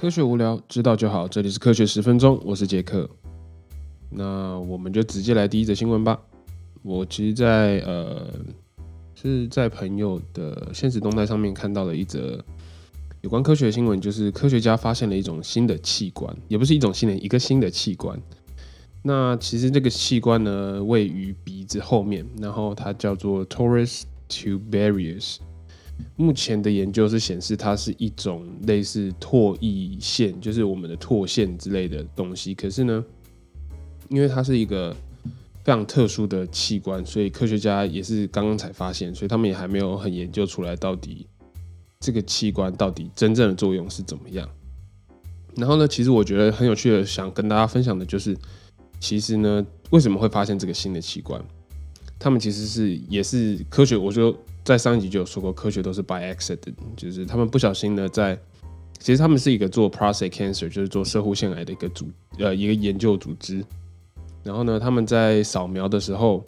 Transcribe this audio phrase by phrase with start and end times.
[0.00, 1.26] 科学无聊，知道就好。
[1.26, 3.10] 这里是科学十分钟，我是杰克。
[4.08, 6.16] 那我们就直接来第一则新闻吧。
[6.84, 8.32] 我其实，在呃
[9.16, 12.40] 是在朋友的现实动态上面看到了一则
[13.22, 18.16] 有关科学的新闻，就是科学家发现了一种新的器官，也不是一种新的，一个新的器官。
[19.02, 25.38] 那其实这个器官呢，位于鼻子后面，然后它叫做 torus tubarius。
[26.16, 32.54] 目前的研究是显示，它是一种类似唾液腺，就是我们的唾腺之类的东西。
[32.54, 33.04] 可是呢，
[34.08, 34.94] 因为它是一个
[35.64, 41.26] 非常特殊的器官，所以科学家也是刚刚才发现，所以他们也还没有很研究出来到底
[42.00, 44.48] 这个器官到底真正的作用是怎么样。
[45.56, 48.36] 然后呢，其实我觉得很有趣的，想跟大家分享的就是，
[48.98, 51.40] 其实呢，为什么会发现这个新的器官？
[52.18, 54.36] 他们其实是也是科学，我说。
[54.64, 58.38] 在上一集就有说过，科学都是 by accident，就是他们不小心的在，
[58.98, 62.06] 其实他们是一个做 prostate cancer，就是做射护腺癌的一个组，
[62.38, 63.64] 呃，一个研究组织。
[64.44, 66.44] 然后呢，他们在扫描的时候，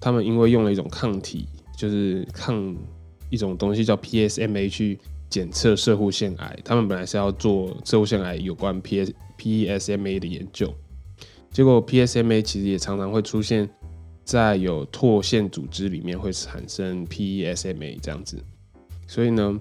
[0.00, 1.46] 他们因为用了一种抗体，
[1.76, 2.76] 就是抗
[3.30, 4.98] 一种东西叫 PSMA 去
[5.30, 6.58] 检测射护腺癌。
[6.64, 10.72] 他们本来是要做射护腺癌有关 PS PSMA 的研究，
[11.50, 13.68] 结果 PSMA 其实也常常会出现。
[14.24, 18.36] 在有唾腺组织里面会产生 PSMA 这样子，
[19.06, 19.58] 所以呢，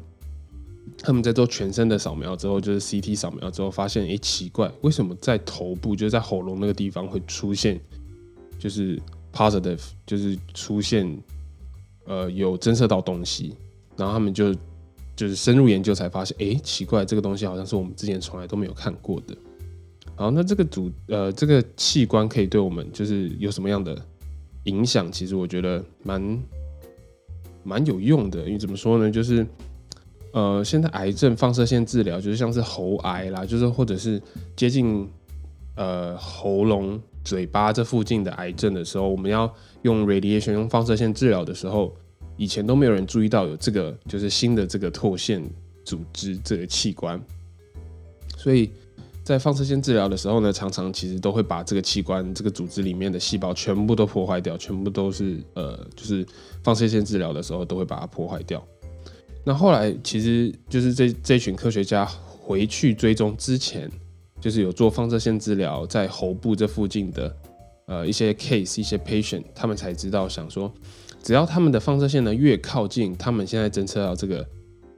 [1.00, 7.80] 他们在做全身的扫描之后，就是 CT 扫描之后，发现，哎，奇怪，为什么在头部，就是在喉咙那个地方会出现，
[8.60, 9.02] 就是
[9.34, 11.18] positive，就是出现，
[12.06, 13.56] 呃，有侦测到东西，
[13.98, 14.54] 然后他们就
[15.16, 19.36] 就是深入研究才发现，哎，奇怪，这个东西好像是我们之前从来都没有看过的。
[20.16, 24.00] 好，那这个组，呃，这个器官可以对我们就是有什么样的？
[24.66, 26.40] 影响其实我觉得蛮
[27.64, 29.46] 蛮有用的，因为怎么说呢，就是
[30.34, 34.22] 呃，现在癌症放射线治疗，就是像是喉癌啦，就是或者是
[34.56, 35.08] 接近
[35.76, 41.96] 呃喉咙、嘴巴这附近的癌症的时候，我们要用 radiation 用放射线治疗的时候，
[42.38, 45.44] 以前都没有人注意到有这个就是新的这个唾腺
[45.84, 47.22] 组织这个器官，
[48.38, 48.72] 所以。
[49.24, 56.26] 在放射线治疗的时候呢，常常其实都会把这个器官、这个组织里面的细胞全部都破坏掉，全部都是呃，就是
[56.64, 58.66] 放射线治疗的时候都会把它破坏掉。
[59.46, 63.90] 那后来其实就是这这群科学家回去追踪之前，
[64.40, 67.36] 就是有做放射线治疗在喉部这附近的
[67.86, 70.72] 呃一些 case、一些 patient，他们才知道想说，
[71.22, 74.44] 只要他们的放射线呢越靠近，他们现在侦测到这个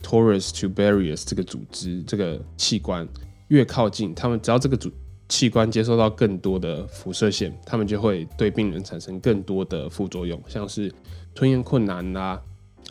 [0.01, 3.05] torus tubarius 这个组织、这个器官。
[3.53, 4.91] 越靠近，他们只要这个主
[5.29, 10.91] 器官接受到更多的辐射线，他们就会对病人产生更多的副作用，像是
[11.35, 12.41] 吞咽困难啦，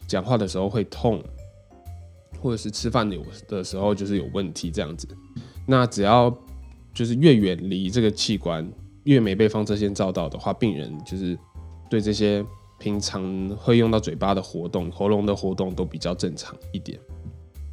[0.06, 1.20] 讲话的时候会痛，
[2.40, 5.08] 或者是吃饭有的时候就是有问题这样子。
[5.66, 6.32] 那只要
[6.94, 8.64] 就是越远离这个器官，
[9.02, 11.36] 越没被放射线照到的话，病人就是
[11.90, 12.44] 对这些
[12.78, 16.96] 平常会用到嘴巴的活动、喉咙的活动都比较正常一点。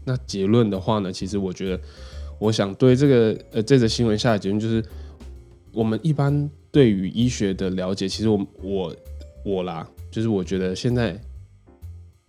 [0.03, 1.79] 那结论的话呢，其实我觉得。
[2.39, 4.81] 我想对这个呃这则新闻下的结论就是，
[5.73, 8.95] 我们一般对于医学的了解，其实我我
[9.43, 11.19] 我啦，就是我觉得现在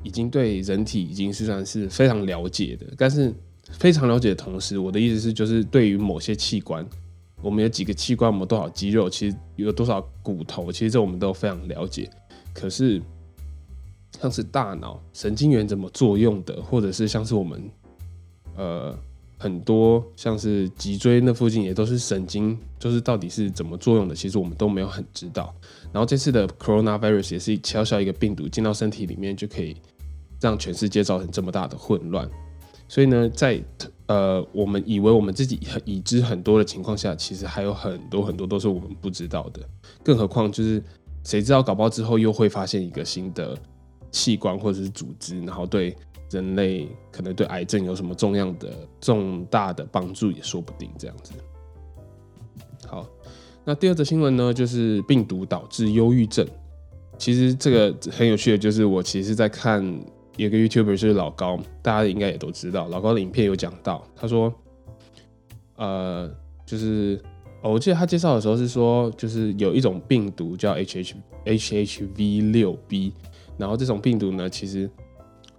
[0.02, 2.86] 已经对人体已经是算是非常了解的。
[2.98, 3.32] 但是
[3.70, 6.84] 非常了解的同时，我的意思是，就是对于某些器官，
[7.40, 12.10] 我们有几个器官，我们多少肌肉，其实有多少骨头，其实这我们都非常了解。
[12.52, 13.00] 可是
[14.20, 17.62] 像是大脑、神经元怎么作用的，或者是像是我们
[18.56, 18.98] 呃。
[19.42, 25.50] 很多像是脊椎那附近也都是神经，就是到底是怎么作用的，其实我们都没有很知道。
[25.90, 29.74] 然后这次的 coronavirus 也是小小一个病毒进到身体里面，就可以
[30.42, 32.30] 让全世界造成这么大的混乱。
[32.86, 33.58] 所以呢，在
[34.08, 39.66] 呃我们以为我们自己已知很多的情况下，其实还有很多很多都是我们不知道的。
[40.04, 40.84] 更何况就是
[41.24, 43.56] 谁知道搞爆之后又会发现一个新的
[44.10, 45.96] 器官或者是组织，然后对。
[46.30, 50.88] 人类可能对癌症有什么重要的、重大的帮助也说不定。
[50.96, 51.32] 这样子。
[52.86, 53.06] 好，
[53.64, 56.46] 那第二则新闻呢，就是病毒导致忧郁症。
[57.18, 59.84] 其实这个很有趣的，就是我其实在看
[60.36, 64.52] 有个 YouTuber 就是老高，大家应该也都知道，老高的影片有讲到，他说，
[65.76, 66.30] 呃，
[66.64, 67.20] 就是
[67.62, 73.12] 我记得他介绍的时候是说，就是有一种病毒叫 HH HHV 六 B，
[73.58, 74.88] 然后这种病毒呢，其实。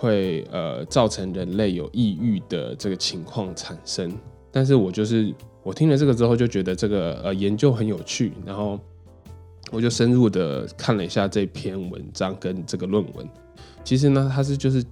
[0.02, 4.12] 会呃造成人类有抑郁的这个情况产生，
[4.52, 5.32] 但是我就是
[5.62, 8.80] 我听了这个之后就觉得这个呃研究很有趣，然后
[9.72, 13.30] 我就深入的看了一下这篇文章跟这个论文。
[13.84, 14.84] 其实呢，他是就是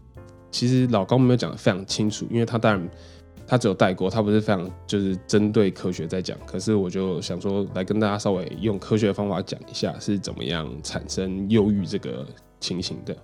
[0.51, 2.89] 其实老高没有讲的非常清楚，因为他当然
[3.47, 6.38] 他只有带过，他不是非常就是针对科学在讲。
[6.45, 12.27] 可是我就想说，来跟大家稍微用科学的方法讲一下是怎么样产生忧郁这个
[12.59, 13.17] 情形的。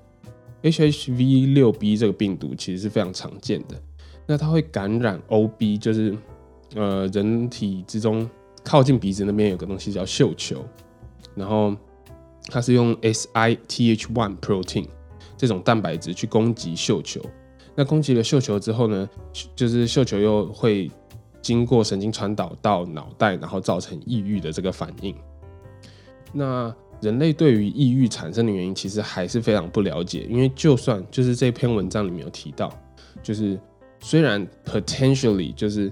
[0.66, 3.80] HHV 六 B 这个病毒其实是非常常见的，
[4.26, 6.18] 那它会感染 OB，就是
[6.74, 8.28] 呃人体之中
[8.64, 10.66] 靠近鼻子那边有个东西叫嗅球，
[11.36, 11.76] 然后
[12.48, 14.88] 它是用 SITH1 protein
[15.38, 17.22] 这种蛋白质去攻击嗅球。
[17.76, 19.08] 那攻击了嗅球之后呢，
[19.56, 20.90] 就是嗅球又会
[21.44, 25.16] 经过神经传导到脑袋，然后造成抑郁的这个反应。
[26.34, 26.74] 那
[27.06, 30.28] 人类对于抑郁产生的原因，其实还是非常不了解。
[30.30, 32.72] 因为就算就是这篇文章里面有提到，
[33.22, 33.60] 就是
[34.00, 35.92] 虽然 potentially 就是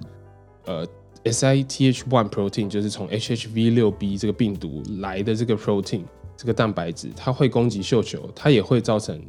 [0.66, 0.88] 呃
[1.24, 6.02] SITH1 protein 就是从 HHV 六 B 这个病毒来的这个 protein
[6.36, 9.22] 这个蛋白质，它会攻击嗅球，它也会造成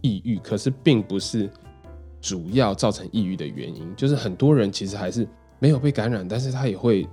[0.00, 1.50] 抑郁，可是并不是。
[2.24, 5.28] 主要造成抑郁的原因，就是很多人其实还是
[5.58, 7.06] 没有被感染，但是他也会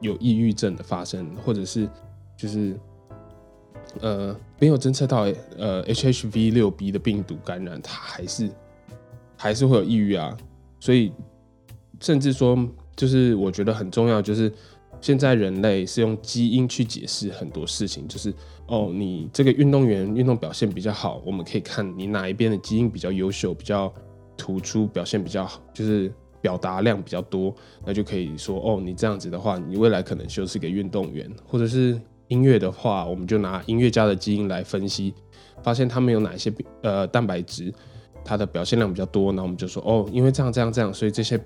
[0.00, 1.88] 有抑郁症的发生，或者是
[2.36, 2.76] 就是
[4.00, 5.26] 呃没有侦测到
[5.56, 8.50] 呃 HHV 六 B 的病毒感染，他还是
[9.36, 10.36] 还是会有抑郁啊。
[10.80, 11.12] 所以
[12.00, 12.56] 甚至说，
[12.94, 14.52] 就是我觉得很重要，就是
[15.00, 18.32] 现在人类是用基因去解释很多事情，就是
[18.66, 23.92] 哦，你这个运动员运动表现比较好，我们可以看你哪一边的基因比较优秀，比较。
[24.38, 26.12] 突出表现比较好，就是
[26.42, 27.54] 表达量比较多，
[27.86, 35.14] 那就可以说哦，你这样子的话，你未来可能就是个运动员，或者是音乐的话，我们就拿音乐家的基因来分析，
[35.62, 36.52] 发现他们有哪些
[36.82, 37.72] 呃蛋白质，
[38.24, 41.40] 它的表现量比较多，那我们就说哦，因为这样这样这样，所以这些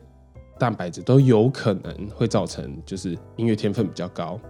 [0.58, 4.40] 蛋白质都有可能会造成就是音乐天分比较高。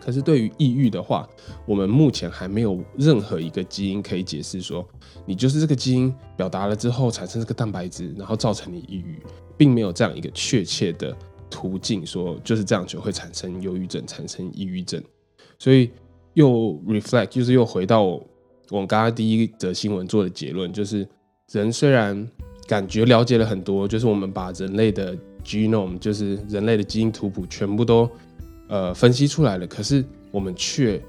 [0.00, 1.28] 可是对于抑郁的话，
[1.66, 4.86] 我们目前还没有任何一个基因可以解释说，
[5.26, 9.20] 你就是这个基因表达了之后产生这个蛋白质，然后造成你抑郁，
[9.56, 11.14] 并没有这样一个确切的
[11.50, 15.02] 途径，说就是这样就会产生忧郁症、产生抑郁症。
[15.58, 15.90] 所以
[16.34, 16.48] 又
[16.86, 21.06] reflect，就是又回到我刚刚第一则新闻做的结论，就是
[21.50, 22.28] 人虽然
[22.66, 28.08] 感觉了解了很多，就是我们把人类的 genome，就是人类的基因图谱全部都。
[28.70, 31.02] 呃，分析出来了，可是我们却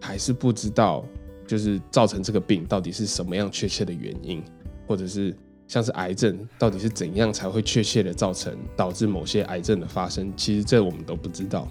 [0.00, 1.04] 还是不知道，
[1.44, 4.40] 就是造成这个病到底是什么样确切的原因，
[4.86, 11.66] 或者是像是癌症到底是怎样才会确切的造成导致某些癌症的发生，其实这我们都不知道。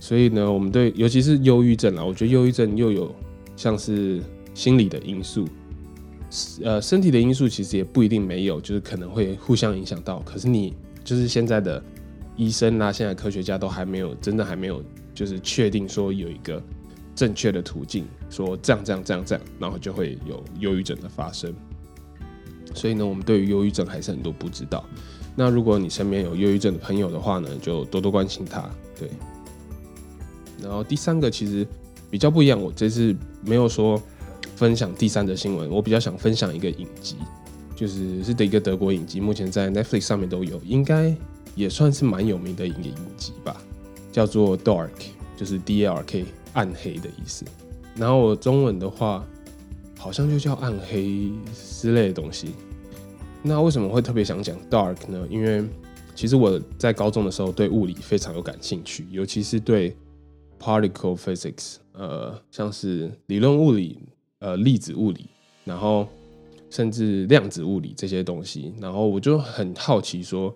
[0.00, 3.14] 所以呢，我们对尤其是忧郁症啊，我觉得忧郁症又有
[3.54, 4.20] 像是
[4.52, 5.46] 心理的因素，
[6.64, 10.18] 呃，身体的因素其实也不一定没有，就是可能会互相影响到。
[10.20, 10.74] 可是你
[11.04, 11.80] 就是现在的。
[12.36, 14.82] 医生啊，现在科学家都还没有，真的还没有，
[15.12, 16.62] 就是确定说有一个
[17.14, 21.52] 正确的途径，说这样这样这样这样，然后就会有忧郁症的发生。
[22.72, 24.82] 所以呢，我们对于忧郁症还是很多不知道。
[25.36, 28.70] 那如果你身边有忧郁症的朋友的话呢，就多多关心他。
[28.98, 29.10] 对。
[30.62, 31.66] 然后第三个其实
[32.10, 33.14] 比较不一样，我这次
[33.44, 34.00] 没有说
[34.56, 37.16] 分享第三则新闻，我比较想分享一个影集，
[37.74, 41.14] 就是是的一个德国影集，目前在 Netflix 上面都有，应该。
[41.56, 43.60] 也算是蛮有名的一个影集吧，
[44.12, 44.88] 叫做 Dark，
[45.36, 47.44] 就是 D L K，暗黑的意思。
[47.96, 49.26] 然后我中文的话，
[49.98, 52.54] 好像就叫暗黑之类的东西。
[53.42, 55.26] 那为什么会特别想讲 Dark 呢？
[55.28, 55.64] 因为
[56.14, 59.94] 其实我在高中的时候对物理非常有感兴趣，尤其是对
[60.60, 63.98] particle physics，呃，像是理论物理、
[64.40, 65.26] 呃粒子物理，
[65.64, 66.06] 然后
[66.68, 68.72] 甚至量子物理这些东西。
[68.80, 70.54] 然后我就很好奇说。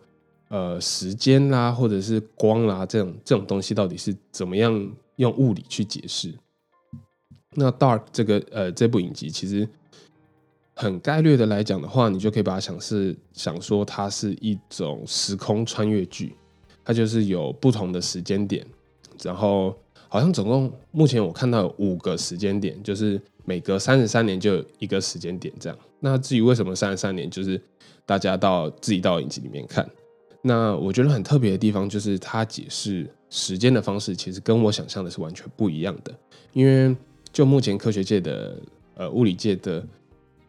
[0.48, 6.32] 呃，时间啦，或者是光啦，这种这种东西到底是怎么样用物理去解释？
[7.54, 9.68] 那 Dark 这个呃这部影集其实
[10.76, 16.36] 很概略的来讲的话，你就可以把它想是想说它是一种时空穿越剧，
[16.84, 18.64] 它就是有不同的时间点，
[19.22, 19.74] 然后
[20.14, 25.76] 好像总共目前我看到有五个时间点，就是每隔三十三年就有一个时间点这样。
[25.98, 27.60] 那至于为什么三十三年，就是
[28.06, 29.84] 大家到自己到影集里面看。
[30.40, 36.14] 那我觉得很特别的地方，就是他解释时间的方式，其实跟我想象的是完全不一样的。
[36.52, 36.96] 因为
[37.32, 38.56] 就目前科学界的
[38.94, 39.84] 呃物理界的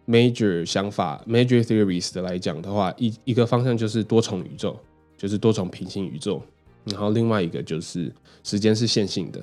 [0.08, 4.80] major 想法 major theories 的来讲的话，一一个方向就是多重宇宙，
[5.18, 6.40] 就是多重平行宇宙。
[6.84, 9.42] 然后另外一个就是时间是线性的。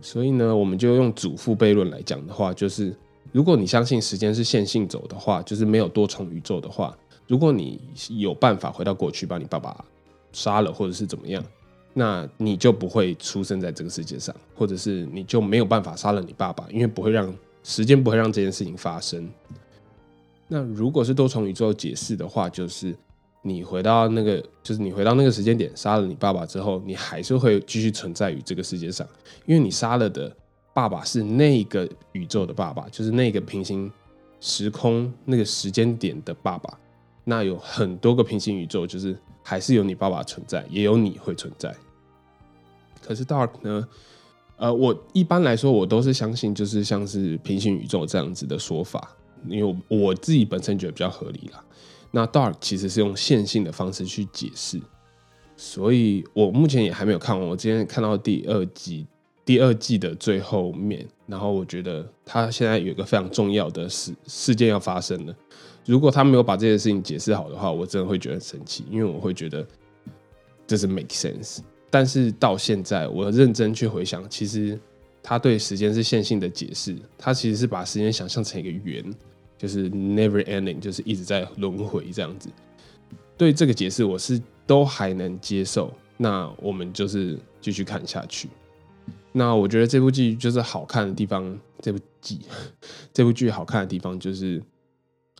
[0.00, 2.94] 所以呢，我们就用祖父悖论来讲的话，就是
[3.32, 6.96] 如果你相信时间是线性走的话，就是没有多重宇宙的话，
[7.26, 9.84] 如果你有办法回到过去把你爸爸。
[10.36, 11.40] 杀了，或者是怎么样，
[11.92, 17.32] 那你就不会出生在这个世界上，或者是你就没有办法杀了你爸爸，因为不会让
[17.62, 19.30] 时间不会让这件事情发生。
[20.48, 22.96] 那如果是多重宇宙解释的话，就是
[23.46, 29.06] 你回到那个，就是你回到那个时间点，杀了你爸爸之后，你还是会继续存在于这个世界上，
[29.44, 30.34] 因为你杀了的
[30.72, 33.92] 爸爸是那个宇宙的爸爸，就是那个平行
[34.40, 36.78] 时空那个时间点的爸爸。
[37.22, 41.74] 那有很多个平行宇宙，就是还是有你爸爸存在，也有你会存在。
[43.02, 43.86] 可是 Dark 呢？
[44.56, 49.14] 呃，我一般来说，我都是相信，就是像是平行宇宙这样子的说法，
[49.48, 51.62] 因为我自己本身觉得比较合理啦。
[52.14, 54.80] 那 Dark 其实是用线性的方式去解释，
[55.56, 57.48] 所以我目前也还没有看完。
[57.48, 59.04] 我今天看到第二季，
[59.44, 65.34] 第二季的最后面，然后我觉得他现在有一个非常重要的事事件要发生了。
[65.84, 69.66] 如果他没有把这件事情解释好的话，我真的会觉得很生气，因为我会觉得
[70.68, 71.58] 这是 make sense。
[71.90, 74.78] 但是到现在，我认真去回想，其实
[75.20, 79.04] 他对时间是线性的解释，他其实是把时间想象成一个圆。
[79.56, 82.48] 就是 never ending，就是一直在轮回这样子。
[83.36, 85.92] 对这个解释，我是都还能接受。
[86.16, 88.48] 那我们就是继续看下去。
[89.32, 92.38] 那我觉得这部剧就是好看的地方，这部剧
[93.12, 94.62] 这部剧好看的地方就是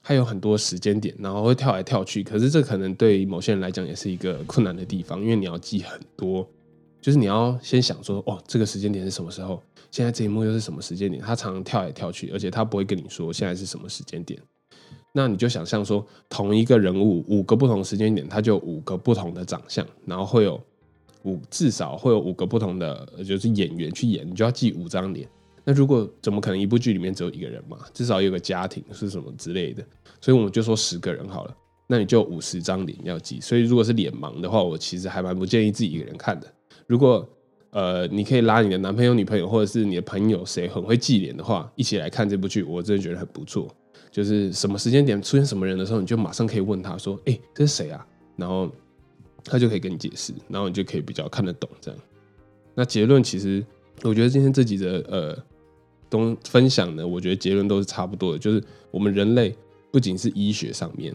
[0.02, 2.24] 它有很多时间点，然后会跳来跳去。
[2.24, 6.48] 可是这可能对某些人来讲也是一个困难的地方，因为你要记很多。
[7.00, 9.62] 就是你要先想说，哦，这个时间点是什么时候？
[9.94, 11.22] 现在这一幕又是什么时间点？
[11.22, 14.42] 他常常跳来跳去，而且他不会跟你说现在是什么时间点。
[15.12, 20.60] 那你就想象说，同一个人物五个不同时间点，他就五个不同的长相，然后会有
[21.22, 25.28] 五至少会有五个不同的就是演员去演，你就要记五张脸。
[25.62, 27.78] 那如果怎么可能一部剧里面只有一个人嘛？
[27.92, 29.80] 至少有个家庭是什么之类的。
[30.20, 33.40] 所以我们就说十个人好了，那你就五十张脸要记。
[33.40, 36.52] 所以如果是脸盲的话，我其实还蛮不建议自己一个人看的。
[36.88, 37.24] 如果
[37.74, 43.68] 呃，你可以拉你的男朋友、女朋友，或者是你的朋友，谁很会记脸的话，一起来看这部剧，我真的觉得很不错。
[44.12, 48.06] 就是什么时间点出现什么人的时候，你就马上可以问他说：“哎，这是谁啊？”
[48.38, 48.70] 然后
[49.42, 52.00] 他就可以跟你解释，然后你就可以比较看得懂这样。
[52.76, 53.66] 那结论其实，
[54.04, 55.36] 我觉得今天这几则呃
[56.08, 58.62] 东分享呢，我觉得结论都是差不多的，就是
[58.92, 59.52] 我们人类
[59.90, 61.12] 不仅是医学上面。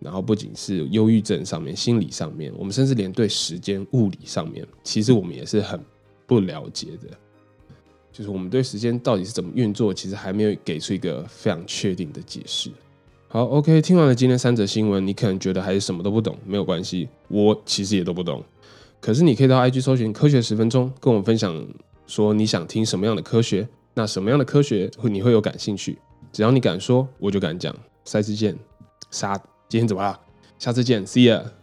[0.00, 5.80] 然后不仅是忧郁症上面、心理上面，我们甚至连对时间、物理上面，其实我们也是很
[6.26, 7.08] 不了解的。
[8.12, 12.70] 就是我们对时间到底是怎么运作，其实还没有给出一个非常确定的解释。
[13.28, 18.42] 好，OK，听完了今天三则新闻，你可能觉得还是什么都不懂，没有关系，我其实也都不懂。
[19.00, 21.66] 可是你可以到 IG 搜寻“科学十分钟”，跟我分享
[22.06, 25.96] 说你想听什么样的科学，那什么样的科学你会有感兴趣？
[26.32, 27.74] 只要你敢说，我就敢讲。
[28.04, 28.58] 下次见，
[29.10, 29.40] 杀。
[29.70, 30.18] 今天怎么了？
[30.58, 31.59] 下次见，See you。